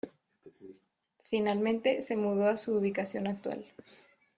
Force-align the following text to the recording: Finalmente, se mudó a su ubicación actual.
Finalmente, 1.29 2.01
se 2.01 2.15
mudó 2.15 2.47
a 2.49 2.57
su 2.57 2.75
ubicación 2.75 3.27
actual. 3.27 3.63